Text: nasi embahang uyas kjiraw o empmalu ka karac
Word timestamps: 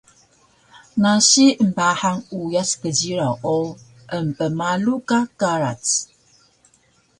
nasi 1.01 1.45
embahang 1.63 2.19
uyas 2.41 2.69
kjiraw 2.81 3.35
o 3.55 3.55
empmalu 4.17 4.95
ka 5.09 5.19
karac 5.39 5.85